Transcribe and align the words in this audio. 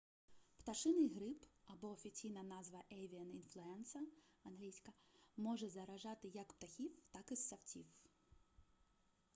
пташиний 0.57 1.09
грип 1.13 1.43
або 1.65 1.89
офіційна 1.91 2.43
назва 2.43 2.83
avian 2.91 3.41
influenza 3.41 3.99
англ. 4.43 4.81
може 5.37 5.69
заражати 5.69 6.27
як 6.27 6.53
птахів 6.53 6.91
так 7.11 7.31
і 7.31 7.35
ссавців 7.35 7.85